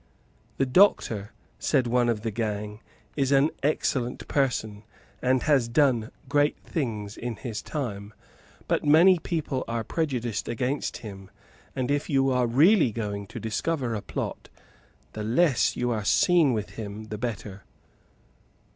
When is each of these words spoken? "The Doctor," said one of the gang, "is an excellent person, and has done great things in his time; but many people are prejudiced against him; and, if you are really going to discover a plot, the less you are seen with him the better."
"The 0.57 0.65
Doctor," 0.65 1.31
said 1.59 1.85
one 1.85 2.09
of 2.09 2.21
the 2.21 2.31
gang, 2.31 2.81
"is 3.15 3.31
an 3.31 3.51
excellent 3.61 4.27
person, 4.27 4.83
and 5.21 5.43
has 5.43 5.67
done 5.67 6.09
great 6.27 6.57
things 6.63 7.15
in 7.15 7.35
his 7.35 7.61
time; 7.61 8.11
but 8.67 8.83
many 8.83 9.19
people 9.19 9.63
are 9.67 9.83
prejudiced 9.83 10.47
against 10.49 10.97
him; 11.05 11.29
and, 11.75 11.91
if 11.91 12.09
you 12.09 12.31
are 12.31 12.47
really 12.47 12.91
going 12.91 13.27
to 13.27 13.39
discover 13.39 13.93
a 13.93 14.01
plot, 14.01 14.49
the 15.13 15.21
less 15.23 15.77
you 15.77 15.91
are 15.91 16.03
seen 16.03 16.51
with 16.51 16.71
him 16.71 17.03
the 17.09 17.19
better." 17.19 17.63